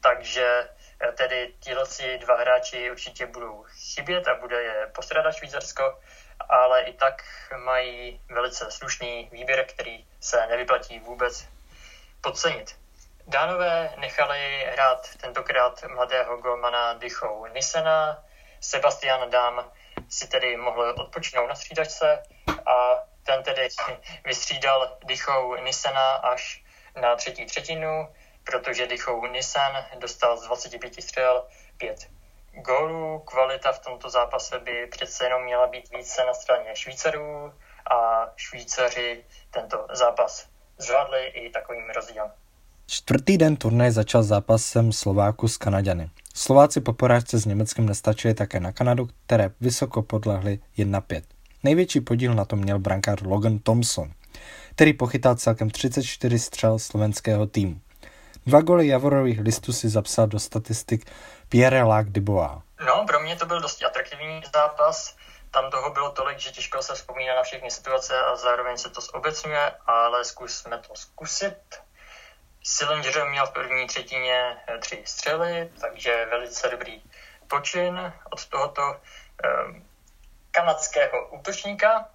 takže 0.01 0.69
tedy 1.17 1.55
tihleci 1.61 2.19
dva 2.19 2.37
hráči 2.37 2.91
určitě 2.91 3.27
budou 3.27 3.65
chybět 3.69 4.29
a 4.29 4.35
bude 4.35 4.63
je 4.63 4.87
postrádat 4.95 5.35
Švýcarsko, 5.35 6.01
ale 6.49 6.83
i 6.83 6.93
tak 6.93 7.25
mají 7.57 8.21
velice 8.29 8.71
slušný 8.71 9.29
výběr, 9.33 9.65
který 9.65 10.07
se 10.21 10.47
nevyplatí 10.47 10.99
vůbec 10.99 11.49
podcenit. 12.21 12.77
Dánové 13.27 13.93
nechali 13.97 14.67
hrát 14.73 15.17
tentokrát 15.17 15.85
mladého 15.95 16.37
golmana 16.37 16.93
Dychou 16.93 17.47
Nisena. 17.47 18.25
Sebastian 18.61 19.31
Dám 19.31 19.73
si 20.09 20.29
tedy 20.29 20.57
mohl 20.57 20.95
odpočinout 20.99 21.47
na 21.47 21.55
střídačce 21.55 22.23
a 22.67 22.95
ten 23.23 23.43
tedy 23.43 23.69
vystřídal 24.25 24.99
Dychou 25.05 25.55
Nisena 25.55 26.13
až 26.13 26.65
na 27.01 27.17
třetí 27.17 27.47
třetinu 27.47 28.09
protože 28.51 28.87
Dychou 28.87 29.27
Nissan 29.27 29.73
dostal 29.99 30.37
z 30.37 30.47
25 30.47 31.03
střel 31.03 31.45
5 31.79 32.09
gólů. 32.53 33.19
Kvalita 33.19 33.73
v 33.73 33.79
tomto 33.79 34.11
zápase 34.11 34.59
by 34.59 34.87
přece 34.91 35.25
jenom 35.25 35.45
měla 35.45 35.67
být 35.67 35.91
více 35.97 36.25
na 36.27 36.35
straně 36.35 36.71
Švýcarů 36.75 37.53
a 37.91 38.27
Švýcaři 38.37 39.25
tento 39.51 39.87
zápas 39.93 40.49
zvládli 40.79 41.27
i 41.27 41.51
takovým 41.51 41.91
rozdílem. 41.91 42.31
Čtvrtý 42.87 43.39
den 43.39 43.57
turnaje 43.57 43.93
začal 43.93 44.23
zápasem 44.23 44.93
Slováku 44.93 45.49
s 45.49 45.57
Kanaďany. 45.57 46.11
Slováci 46.35 46.81
po 46.81 46.93
porážce 46.93 47.39
s 47.39 47.47
Německem 47.47 47.87
nestačili 47.87 48.35
také 48.35 48.61
na 48.61 48.73
Kanadu, 48.73 49.09
které 49.27 49.51
vysoko 49.61 50.03
podlehly 50.03 50.59
1-5. 50.79 51.23
Největší 51.63 52.01
podíl 52.01 52.35
na 52.35 52.45
tom 52.45 52.59
měl 52.59 52.79
brankář 52.79 53.23
Logan 53.23 53.59
Thompson, 53.59 54.11
který 54.71 54.93
pochytal 54.93 55.35
celkem 55.35 55.71
34 55.71 56.39
střel 56.39 56.79
slovenského 56.79 57.47
týmu. 57.47 57.81
Dva 58.47 58.61
goly 58.61 58.89
Javorových 58.89 59.41
listů 59.41 59.73
si 59.73 59.89
zapsal 59.89 60.27
do 60.27 60.41
statistik 60.41 61.11
Pierre 61.49 61.83
Lac. 61.83 62.07
No, 62.87 63.05
pro 63.07 63.21
mě 63.21 63.37
to 63.37 63.47
byl 63.47 63.61
dost 63.61 63.85
atraktivní 63.85 64.43
zápas. 64.55 65.17
Tam 65.51 65.71
toho 65.71 65.91
bylo 65.91 66.11
tolik, 66.11 66.39
že 66.39 66.51
těžko 66.51 66.83
se 66.83 66.95
vzpomíná 66.95 67.35
na 67.35 67.43
všechny 67.43 67.71
situace 67.71 68.19
a 68.19 68.37
zároveň 68.37 68.79
se 68.79 68.91
to 68.91 69.01
zobecňuje, 69.01 69.73
ale 69.87 70.25
zkusme 70.25 70.79
to 70.79 70.95
zkusit. 70.95 71.57
Sillinger 72.65 73.29
měl 73.29 73.47
v 73.47 73.53
první 73.53 73.87
třetině 73.87 74.57
eh, 74.67 74.79
tři 74.79 75.03
střely, 75.07 75.71
takže 75.81 76.27
velice 76.31 76.69
dobrý 76.69 77.03
počin 77.49 78.13
od 78.31 78.47
tohoto 78.47 78.83
um, 78.83 79.87
kanadského 80.51 81.29
útočníka. 81.29 82.09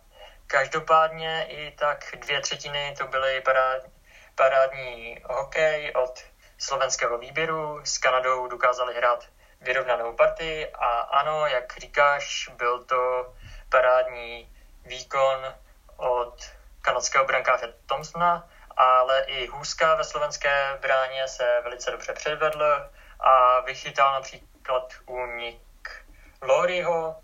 Každopádně 0.47 1.45
i 1.49 1.71
tak 1.71 2.05
dvě 2.19 2.41
třetiny 2.41 2.95
to 2.97 3.07
byly 3.07 3.41
parádní, 3.41 3.89
parádní 4.35 5.19
hokej 5.23 5.93
od 5.95 6.23
slovenského 6.57 7.17
výběru. 7.17 7.81
S 7.83 7.97
Kanadou 7.97 8.47
dokázali 8.47 8.95
hrát 8.95 9.25
vyrovnanou 9.61 10.13
partii 10.13 10.71
a 10.73 10.99
ano, 10.99 11.47
jak 11.47 11.77
říkáš, 11.77 12.49
byl 12.57 12.83
to 12.83 13.33
parádní 13.69 14.55
výkon 14.85 15.53
od 15.97 16.35
kanadského 16.81 17.25
brankáře 17.25 17.73
Thompsona, 17.85 18.49
ale 18.77 19.21
i 19.21 19.47
Hůzka 19.47 19.95
ve 19.95 20.03
slovenské 20.03 20.77
bráně 20.81 21.27
se 21.27 21.61
velice 21.63 21.91
dobře 21.91 22.13
předvedl 22.13 22.89
a 23.19 23.59
vychytal 23.59 24.13
například 24.13 24.93
únik 25.05 26.05
Loryho 26.41 27.15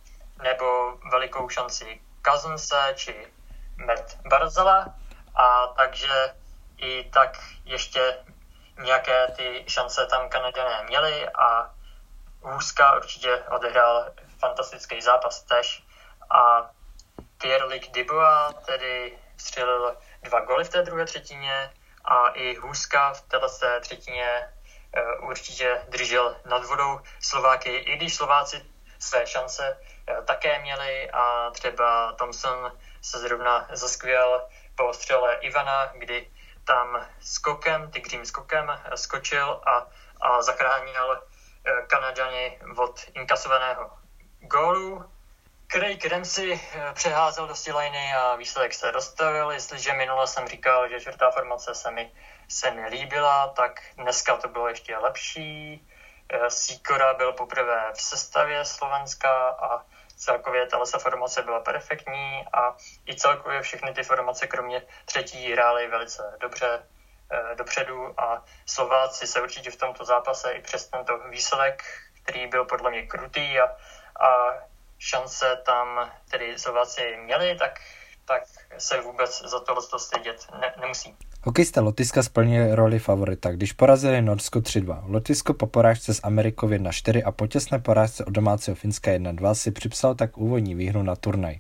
nebo 0.44 0.98
velikou 1.12 1.50
šanci 1.50 2.02
Kazunse 2.22 2.94
či 2.96 3.28
Mert 3.78 4.18
Barzala. 4.28 4.96
A 5.36 5.68
takže 5.68 6.34
i 6.82 7.10
tak 7.14 7.38
ještě 7.66 8.18
nějaké 8.84 9.28
ty 9.38 9.66
šance 9.68 10.06
tam 10.06 10.30
Kanaděné 10.30 10.84
měli 10.88 11.30
a 11.30 11.74
Hůzka 12.42 12.96
určitě 12.96 13.44
odehrál 13.50 14.12
fantastický 14.40 15.02
zápas 15.02 15.44
tež. 15.44 15.84
A 16.30 16.72
Pierre-Luc 17.38 17.92
Dubois 17.92 18.56
tedy 18.66 19.20
střelil 19.38 19.98
dva 20.22 20.40
goly 20.40 20.64
v 20.64 20.70
té 20.70 20.82
druhé 20.82 21.06
třetině 21.06 21.74
a 22.06 22.28
i 22.28 22.56
Hůzka 22.56 23.14
v 23.14 23.22
této 23.22 23.48
třetině 23.82 24.54
uh, 25.20 25.30
určitě 25.30 25.86
držel 25.90 26.36
nad 26.46 26.66
vodou. 26.66 27.00
Slováky, 27.20 27.76
i 27.76 27.98
když 27.98 28.16
Slováci 28.16 28.66
své 29.00 29.28
šance 29.28 29.78
uh, 30.10 30.26
také 30.26 30.60
měli 30.60 31.12
a 31.12 31.50
třeba 31.50 32.14
Thompson 32.14 32.72
se 33.02 33.20
zrovna 33.20 33.68
zaskvěl 33.72 34.50
po 34.76 34.94
střele 34.94 35.36
Ivana, 35.36 35.86
kdy 35.86 36.32
tam 36.66 37.08
skokem, 37.20 37.92
tygřím 37.92 38.26
skokem 38.26 38.80
skočil 38.96 39.62
a, 39.68 39.88
a 40.22 40.42
zachránil 40.42 41.24
Kanaďani 41.88 42.60
od 42.78 43.00
inkasovaného 43.14 43.92
gólu. 44.40 45.12
Craig 45.72 46.10
Dempsey 46.10 46.60
přeházel 46.94 47.48
do 47.48 47.56
Stilajny 47.56 48.14
a 48.16 48.36
výsledek 48.36 48.74
se 48.74 48.92
dostavil. 48.92 49.52
Jestliže 49.52 49.94
minule 49.94 50.28
jsem 50.28 50.48
říkal, 50.48 50.90
že 50.90 51.00
čtvrtá 51.00 51.32
formace 51.32 51.76
se 51.76 51.92
mi, 51.92 52.12
se 52.50 52.72
mi 52.72 52.86
líbila, 52.86 53.48
tak 53.48 53.80
dneska 53.98 54.38
to 54.38 54.48
bylo 54.48 54.68
ještě 54.68 54.98
lepší. 54.98 55.88
Sikora 56.48 57.14
byl 57.14 57.34
poprvé 57.34 57.92
v 57.94 58.02
sestavě 58.02 58.66
Slovenska 58.66 59.50
a 59.50 59.86
celkově 60.22 60.66
ta 60.66 60.78
formace 60.98 61.42
byla 61.42 61.60
perfektní 61.60 62.46
a 62.54 62.74
i 63.08 63.16
celkově 63.16 63.62
všechny 63.62 63.94
ty 63.94 64.04
formace, 64.04 64.48
kromě 64.48 64.82
třetí, 65.06 65.52
hrály 65.52 65.88
velice 65.88 66.38
dobře 66.40 66.86
eh, 67.32 67.56
dopředu 67.56 68.20
a 68.20 68.44
Slováci 68.66 69.28
se 69.28 69.42
určitě 69.42 69.70
v 69.72 69.76
tomto 69.76 70.06
zápase 70.06 70.54
i 70.54 70.60
přes 70.62 70.88
tento 70.88 71.18
výsledek, 71.18 71.84
který 72.24 72.48
byl 72.48 72.64
podle 72.64 72.90
mě 72.90 73.04
krutý 73.04 73.60
a, 73.60 73.66
a 74.26 74.54
šance 75.00 75.56
tam 75.66 76.12
tedy 76.30 76.58
Slováci 76.58 77.18
měli, 77.18 77.56
tak, 77.56 77.80
tak 78.32 78.44
se 78.82 79.02
vůbec 79.02 79.44
za 79.46 79.60
tohle 79.60 79.82
stydět 79.98 80.48
ne, 80.62 80.74
nemusí. 80.82 81.16
Hokejista 81.44 81.82
Lotyska 81.82 82.24
splnil 82.24 82.76
roli 82.76 83.00
favorita, 83.00 83.52
když 83.52 83.74
porazili 83.74 84.22
Norsko 84.22 84.60
3-2. 84.60 85.04
Lotysko 85.08 85.54
po 85.54 85.68
porážce 85.68 86.14
s 86.14 86.22
Amerikou 86.24 86.68
1-4 86.68 87.22
a 87.26 87.32
po 87.32 87.48
těsné 87.48 87.80
porážce 87.80 88.26
od 88.26 88.30
domácího 88.30 88.76
Finska 88.76 89.12
1-2 89.12 89.54
si 89.54 89.72
připsal 89.72 90.16
tak 90.16 90.38
úvodní 90.38 90.76
výhru 90.76 91.04
na 91.04 91.16
turnaj. 91.16 91.60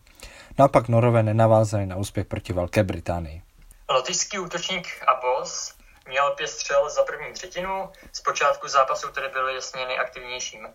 Naopak 0.59 0.87
Norové 0.87 1.23
nenavázali 1.23 1.85
na 1.85 1.95
úspěch 1.95 2.27
proti 2.27 2.53
Velké 2.53 2.83
Británii. 2.83 3.41
Lotyšský 3.89 4.39
útočník 4.39 4.87
Abos 5.07 5.73
měl 6.07 6.31
pět 6.37 6.47
střel 6.47 6.89
za 6.89 7.03
první 7.03 7.33
třetinu, 7.33 7.89
zpočátku 8.13 8.67
zápasu 8.67 9.07
tedy 9.11 9.29
byl 9.33 9.47
jasně 9.47 9.85
nejaktivnějším 9.85 10.67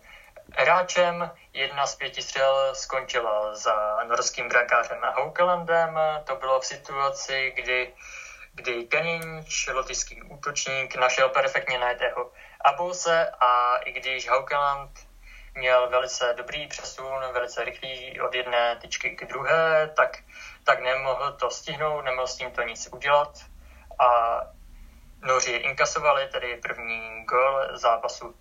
hráčem. 0.55 1.31
Jedna 1.53 1.87
z 1.87 1.95
pěti 1.95 2.21
střel 2.21 2.75
skončila 2.75 3.55
za 3.55 4.03
norským 4.03 4.49
brankářem 4.49 5.01
Haukelandem. 5.01 5.99
To 6.23 6.35
bylo 6.35 6.59
v 6.59 6.65
situaci, 6.65 7.53
kdy 7.55 7.93
kdy 8.57 8.83
Keninč, 8.83 9.67
lotyšský 9.67 10.21
útočník, 10.21 10.95
našel 10.95 11.29
perfektně 11.29 11.79
najetého 11.79 12.31
Abose 12.61 13.31
a 13.39 13.77
i 13.77 13.91
když 13.91 14.29
Haukeland 14.29 14.91
měl 15.55 15.89
velice 15.89 16.33
dobrý 16.37 16.67
přesun, 16.67 17.19
velice 17.33 17.63
rychlý 17.63 18.21
od 18.21 18.35
jedné 18.35 18.75
tyčky 18.75 19.09
k 19.09 19.27
druhé, 19.27 19.91
tak, 19.95 20.17
tak 20.63 20.79
nemohl 20.79 21.31
to 21.31 21.51
stihnout, 21.51 22.01
nemohl 22.01 22.27
s 22.27 22.37
tím 22.37 22.51
to 22.51 22.61
nic 22.61 22.89
udělat 22.91 23.39
a 23.99 24.41
Noři 25.21 25.51
inkasovali 25.51 26.27
tedy 26.27 26.55
první 26.55 27.25
gol 27.25 27.67
zápasu. 27.73 28.35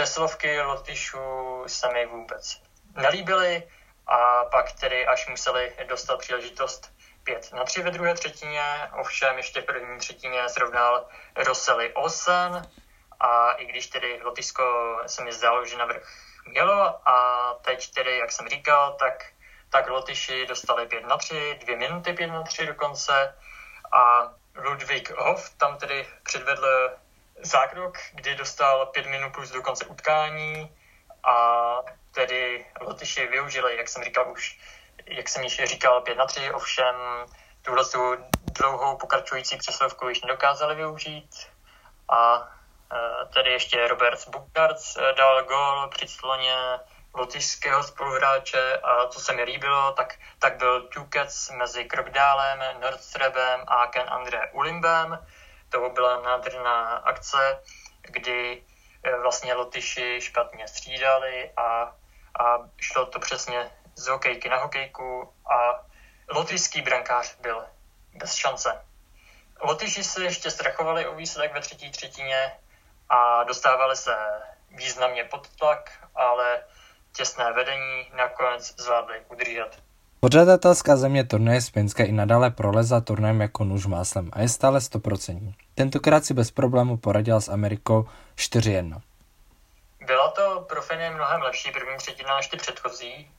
Přeslovky 0.00 0.60
Lotyšů 0.60 1.64
se 1.66 1.92
mi 1.92 2.06
vůbec 2.06 2.62
nelíbily 2.96 3.68
a 4.06 4.44
pak 4.44 4.72
tedy 4.72 5.06
až 5.06 5.28
museli 5.28 5.72
dostat 5.88 6.18
příležitost 6.18 6.92
5 7.24 7.52
na 7.52 7.64
3 7.64 7.82
ve 7.82 7.90
druhé 7.90 8.14
třetině, 8.14 8.90
ovšem 8.92 9.36
ještě 9.36 9.60
v 9.60 9.64
první 9.64 9.98
třetině 9.98 10.48
srovnal 10.48 11.08
Rosely 11.36 11.92
Olsen 11.92 12.70
a 13.20 13.52
i 13.52 13.64
když 13.64 13.86
tedy 13.86 14.20
Lotyšsko 14.22 14.96
se 15.06 15.24
mi 15.24 15.32
zdálo, 15.32 15.66
že 15.66 15.78
navrh 15.78 16.08
mělo 16.46 17.08
a 17.08 17.54
teď 17.64 17.90
tedy, 17.94 18.18
jak 18.18 18.32
jsem 18.32 18.48
říkal, 18.48 18.96
tak, 18.98 19.24
tak 19.70 19.88
Lotyši 19.88 20.46
dostali 20.46 20.86
5 20.86 21.06
na 21.06 21.16
3, 21.16 21.58
dvě 21.60 21.76
minuty 21.76 22.12
5 22.12 22.26
na 22.26 22.42
3 22.42 22.66
dokonce 22.66 23.34
a 23.92 24.32
Ludvík 24.54 25.10
Hoff 25.10 25.50
tam 25.56 25.76
tedy 25.76 26.08
předvedl 26.22 26.90
zákrok, 27.42 27.98
kdy 28.12 28.34
dostal 28.34 28.86
5 28.86 29.06
minut 29.06 29.32
plus 29.32 29.50
do 29.50 29.62
konce 29.62 29.84
utkání 29.84 30.76
a 31.24 31.76
tedy 32.10 32.66
Lotyši 32.80 33.26
využili, 33.26 33.76
jak 33.76 33.88
jsem 33.88 34.04
říkal 34.04 34.32
už, 34.32 34.58
jak 35.06 35.28
jsem 35.28 35.42
již 35.42 35.64
říkal, 35.64 36.00
5 36.00 36.18
na 36.18 36.26
3, 36.26 36.52
ovšem 36.52 36.94
tuhle 37.62 37.84
tu 37.84 38.16
dlouhou 38.52 38.96
pokračující 38.96 39.56
přeslovku 39.56 40.08
již 40.08 40.22
nedokázali 40.22 40.74
využít 40.74 41.48
a 42.08 42.48
e, 42.92 43.26
tedy 43.26 43.50
ještě 43.50 43.88
Robert 43.88 44.28
Bukarc 44.28 44.96
e, 44.96 45.12
dal 45.12 45.44
gol 45.44 45.88
při 45.88 46.08
sloně 46.08 46.54
lotyšského 47.14 47.82
spoluhráče 47.82 48.76
a 48.76 49.06
co 49.06 49.20
se 49.20 49.32
mi 49.32 49.42
líbilo, 49.42 49.92
tak, 49.92 50.14
tak 50.38 50.56
byl 50.56 50.88
Tukec 50.88 51.50
mezi 51.50 51.84
Krokdálem, 51.84 52.80
Nordstrebem 52.80 53.60
a 53.66 53.86
Ken 53.86 54.06
André 54.08 54.50
Ulimbem. 54.52 55.26
To 55.70 55.90
byla 55.90 56.20
nádherná 56.20 56.96
akce, 56.96 57.62
kdy 58.02 58.62
e, 59.02 59.16
vlastně 59.16 59.54
Lotyši 59.54 60.20
špatně 60.20 60.68
střídali 60.68 61.50
a, 61.56 61.96
a 62.40 62.58
šlo 62.80 63.06
to 63.06 63.18
přesně 63.18 63.70
z 63.94 64.06
hokejky 64.06 64.48
na 64.48 64.56
hokejku 64.56 65.34
a 65.50 65.84
lotyšský 66.28 66.82
brankář 66.82 67.36
byl 67.36 67.64
bez 68.14 68.34
šance. 68.34 68.84
Lotyši 69.60 70.04
se 70.04 70.24
ještě 70.24 70.50
strachovali 70.50 71.06
o 71.06 71.14
výsledek 71.14 71.54
ve 71.54 71.60
třetí 71.60 71.90
třetině 71.90 72.52
a 73.08 73.44
dostávali 73.44 73.96
se 73.96 74.16
významně 74.70 75.24
pod 75.24 75.48
tlak, 75.48 76.08
ale 76.14 76.64
těsné 77.12 77.52
vedení 77.52 78.10
nakonec 78.14 78.74
zvládli 78.80 79.24
udržet. 79.28 79.82
Pořadatelská 80.20 80.96
země 80.96 81.24
turnaje 81.24 81.60
z 81.60 81.68
Finska 81.68 82.04
i 82.04 82.12
nadále 82.12 82.50
prolezá 82.50 83.00
turnajem 83.00 83.40
jako 83.40 83.64
nůž 83.64 83.86
máslem 83.86 84.30
a 84.32 84.40
je 84.40 84.48
stále 84.48 84.78
100%. 84.78 85.54
Tentokrát 85.74 86.24
si 86.24 86.34
bez 86.34 86.50
problému 86.50 86.96
poradila 86.96 87.40
s 87.40 87.48
Amerikou 87.48 88.08
4-1. 88.36 89.00
Byla 90.06 90.30
to 90.30 90.66
pro 90.68 90.82
Finy 90.82 91.10
mnohem 91.10 91.42
lepší 91.42 91.72
první 91.72 91.96
třetina 91.96 92.36
než 92.36 92.46
ty 92.46 92.56
předchozí, 92.56 93.30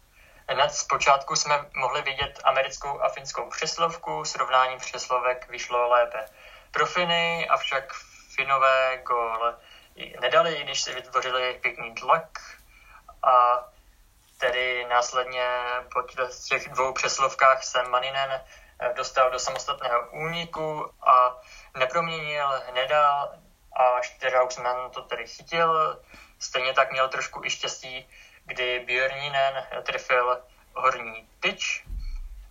Hned 0.47 0.71
zpočátku 0.71 1.35
jsme 1.35 1.65
mohli 1.75 2.01
vidět 2.01 2.39
americkou 2.43 3.01
a 3.01 3.09
finskou 3.09 3.49
přeslovku, 3.49 4.25
srovnání 4.25 4.77
přeslovek 4.77 5.47
vyšlo 5.49 5.89
lépe 5.89 6.25
pro 6.71 6.85
Finy, 6.85 7.47
avšak 7.49 7.93
Finové 8.35 9.01
gól 9.07 9.55
nedali, 10.21 10.53
i 10.53 10.63
když 10.63 10.81
si 10.81 10.93
vytvořili 10.93 11.59
pěkný 11.61 11.93
tlak 11.93 12.39
a 13.23 13.65
tedy 14.41 14.85
následně 14.89 15.45
po 15.93 16.01
těch 16.49 16.69
dvou 16.69 16.93
přeslovkách 16.93 17.63
se 17.63 17.83
Maninen 17.83 18.31
eh, 18.79 18.93
dostal 18.93 19.31
do 19.31 19.39
samostatného 19.39 20.09
úniku 20.11 20.91
a 21.01 21.41
neproměnil 21.77 22.61
hneda 22.69 23.29
a 23.75 24.01
Šterhausman 24.01 24.89
to 24.91 25.01
tedy 25.01 25.27
chytil. 25.27 25.99
Stejně 26.39 26.73
tak 26.73 26.91
měl 26.91 27.09
trošku 27.09 27.43
i 27.43 27.49
štěstí 27.49 28.07
kdy 28.45 28.79
Björninen 28.79 29.67
trefil 29.83 30.41
horní 30.73 31.27
tyč 31.39 31.85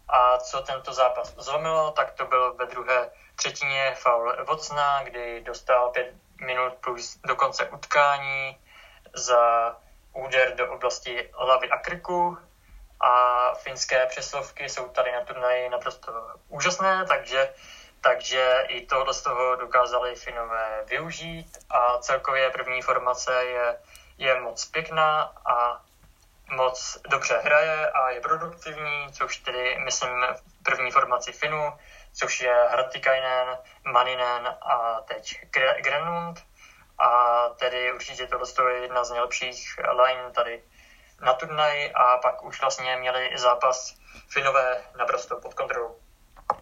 a 0.08 0.38
co 0.38 0.60
tento 0.60 0.92
zápas 0.92 1.34
zlomilo, 1.38 1.90
tak 1.90 2.10
to 2.10 2.26
byl 2.26 2.54
ve 2.54 2.66
druhé 2.66 3.10
třetině 3.36 3.94
faul 3.94 4.44
Vocna, 4.44 5.02
kdy 5.02 5.40
dostal 5.40 5.90
pět 5.90 6.14
minut 6.40 6.74
plus 6.74 7.18
do 7.24 7.36
konce 7.36 7.68
utkání 7.68 8.58
za 9.14 9.76
úder 10.12 10.54
do 10.54 10.72
oblasti 10.72 11.30
hlavy 11.34 11.70
a 11.70 11.78
krku 11.78 12.38
a 13.00 13.54
finské 13.54 14.06
přeslovky 14.06 14.68
jsou 14.68 14.88
tady 14.88 15.12
na 15.12 15.24
turnaji 15.24 15.68
naprosto 15.68 16.12
úžasné, 16.48 17.04
takže, 17.08 17.54
takže 18.00 18.64
i 18.68 18.86
tohle 18.86 19.14
z 19.14 19.22
toho 19.22 19.56
dokázali 19.56 20.14
Finové 20.14 20.84
využít 20.86 21.58
a 21.70 21.98
celkově 21.98 22.50
první 22.50 22.82
formace 22.82 23.44
je 23.44 23.76
je 24.20 24.40
moc 24.40 24.64
pěkná 24.64 25.32
a 25.46 25.80
moc 26.50 26.98
dobře 27.08 27.40
hraje 27.44 27.90
a 27.90 28.10
je 28.10 28.20
produktivní, 28.20 29.12
což 29.12 29.36
tedy 29.36 29.78
myslím 29.84 30.26
v 30.36 30.62
první 30.62 30.90
formaci 30.90 31.32
Finu, 31.32 31.72
což 32.12 32.40
je 32.40 32.68
Hratikainen, 32.70 33.58
Maninen 33.84 34.56
a 34.62 35.00
teď 35.08 35.40
Grenlund. 35.80 36.42
A 37.00 37.48
tedy 37.48 37.92
určitě 37.92 38.26
tohle 38.26 38.72
je 38.72 38.82
jedna 38.82 39.04
z 39.04 39.10
nejlepších 39.10 39.78
line 40.02 40.30
tady 40.34 40.62
na 41.20 41.32
turnaj 41.32 41.92
a 41.94 42.16
pak 42.16 42.44
už 42.44 42.60
vlastně 42.60 42.96
měli 42.96 43.30
zápas 43.38 43.94
Finové 44.28 44.82
naprosto 44.98 45.40
pod 45.40 45.54
kontrolou. 45.54 45.96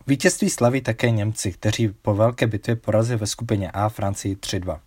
Vítězství 0.07 0.51
slaví 0.51 0.83
také 0.83 1.11
Němci, 1.11 1.53
kteří 1.53 1.89
po 1.89 2.15
velké 2.15 2.47
bitvě 2.47 2.77
porazili 2.77 3.19
ve 3.19 3.27
skupině 3.27 3.71
A 3.75 3.89
Francii 3.89 4.35
3-2. 4.35 4.81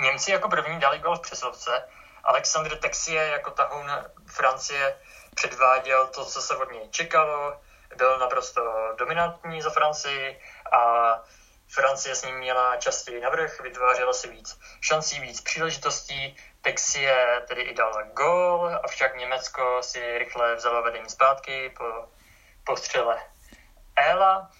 Němci 0.00 0.30
jako 0.30 0.48
první 0.48 0.80
dali 0.80 0.98
gol 0.98 1.16
v 1.16 1.20
přeslovce. 1.20 1.70
Alexandr 2.24 2.76
Texier 2.76 3.32
jako 3.32 3.50
tahoun 3.50 3.90
Francie 4.26 4.96
předváděl 5.34 6.06
to, 6.06 6.24
co 6.24 6.42
se 6.42 6.56
od 6.56 6.72
něj 6.72 6.88
čekalo. 6.90 7.60
Byl 7.96 8.18
naprosto 8.18 8.62
dominantní 8.98 9.62
za 9.62 9.70
Francii 9.70 10.40
a 10.72 11.12
Francie 11.68 12.14
s 12.14 12.24
ním 12.24 12.38
měla 12.38 12.76
častěji 12.76 13.20
navrh, 13.20 13.60
vytvářela 13.60 14.12
si 14.12 14.28
víc 14.28 14.60
šancí, 14.80 15.20
víc 15.20 15.40
příležitostí. 15.40 16.36
Texie 16.60 17.42
tedy 17.48 17.62
i 17.62 17.74
dal 17.74 18.04
gól, 18.12 18.80
avšak 18.84 19.16
Německo 19.16 19.82
si 19.82 20.18
rychle 20.18 20.54
vzalo 20.54 20.82
vedení 20.82 21.10
zpátky 21.10 21.72
po, 21.76 22.08
po 22.64 22.76
střele 22.76 23.22
Ela. 23.96 24.50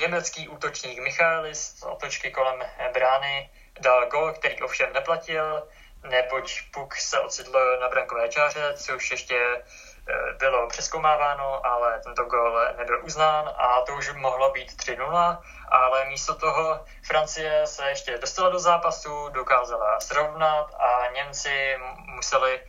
Německý 0.00 0.48
útočník 0.48 0.98
Michaelis 0.98 1.78
z 1.78 1.82
otočky 1.82 2.30
kolem 2.30 2.62
brány 2.92 3.50
dal 3.80 4.06
gol, 4.06 4.32
který 4.32 4.62
ovšem 4.62 4.92
neplatil. 4.92 5.68
neboť 6.02 6.52
Puk 6.72 6.96
se 6.96 7.20
ocitl 7.20 7.78
na 7.80 7.88
brankové 7.88 8.28
čáře, 8.28 8.74
což 8.76 9.10
ještě 9.10 9.62
Eh, 10.10 10.34
bylo 10.38 10.68
přeskoumáváno, 10.68 11.66
ale 11.66 12.00
tento 12.04 12.24
gol 12.24 12.60
nebyl 12.76 13.04
uznán 13.04 13.50
a 13.56 13.80
to 13.80 13.94
už 13.94 14.12
mohlo 14.12 14.50
být 14.50 14.76
3-0, 14.76 15.38
ale 15.70 16.04
místo 16.04 16.34
toho 16.34 16.84
Francie 17.06 17.66
se 17.66 17.88
ještě 17.88 18.18
dostala 18.18 18.48
do 18.48 18.58
zápasu, 18.58 19.28
dokázala 19.28 20.00
srovnat 20.00 20.74
a 20.74 21.10
Němci 21.14 21.78
museli 22.06 22.60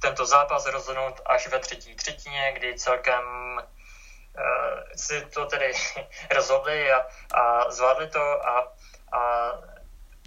tento 0.00 0.26
zápas 0.26 0.66
rozhodnout 0.66 1.20
až 1.26 1.48
ve 1.48 1.58
třetí 1.58 1.94
třetině, 1.94 2.52
kdy 2.52 2.78
celkem 2.78 3.24
uh, 3.58 4.80
si 4.96 5.26
to 5.26 5.46
tedy 5.46 5.72
rozhodli 6.34 6.92
a, 6.92 7.06
a 7.34 7.70
zvládli 7.70 8.08
to 8.08 8.46
a, 8.46 8.72
a 9.12 9.52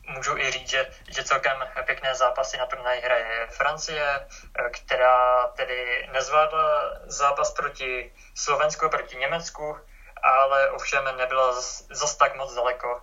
můžu 0.07 0.37
i 0.37 0.51
říct, 0.51 0.69
že, 0.69 0.91
že 1.07 1.23
celkem 1.23 1.57
pěkné 1.85 2.15
zápasy 2.15 2.57
na 2.57 2.65
turnaj 2.65 3.01
hraje 3.01 3.47
Francie, 3.47 4.27
která 4.71 5.47
tedy 5.47 6.09
nezvládla 6.11 6.91
zápas 7.05 7.51
proti 7.51 8.13
Slovensku, 8.35 8.89
proti 8.89 9.15
Německu, 9.15 9.77
ale 10.23 10.71
ovšem 10.71 11.03
nebyla 11.17 11.53
zas, 11.53 11.87
zas 11.91 12.15
tak 12.15 12.37
moc 12.37 12.55
daleko 12.55 13.01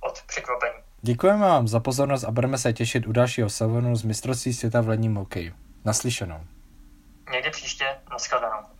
od 0.00 0.22
překvapení. 0.22 0.74
Děkujeme 1.00 1.40
vám 1.40 1.68
za 1.68 1.80
pozornost 1.80 2.24
a 2.24 2.30
budeme 2.30 2.58
se 2.58 2.72
těšit 2.72 3.06
u 3.06 3.12
dalšího 3.12 3.50
sezónu 3.50 3.96
z 3.96 4.02
mistrovství 4.02 4.52
světa 4.52 4.80
v 4.80 4.88
ledním 4.88 5.14
hokeji. 5.14 5.54
Naslyšenou. 5.84 6.40
Někdy 7.32 7.50
příště, 7.50 7.98
nashledanou. 8.10 8.75